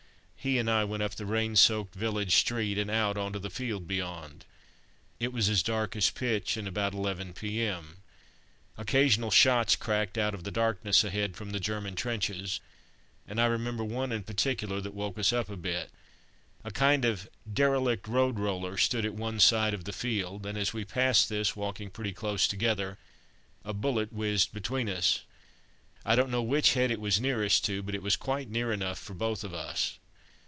[0.43, 3.51] He and I went up the rain soaked village street and out on to the
[3.51, 4.43] field beyond.
[5.19, 7.97] It was as dark as pitch, and about 11 p.m.
[8.75, 12.59] Occasional shots cracked out of the darkness ahead from the German trenches,
[13.27, 15.91] and I remember one in particular that woke us up a bit.
[16.63, 20.73] A kind of derelict road roller stood at one side of the field, and as
[20.73, 22.97] we passed this, walking pretty close together,
[23.63, 25.21] a bullet whizzed between us.
[26.03, 28.97] I don't know which head it was nearest to, but it was quite near enough
[28.97, 29.99] for both of us.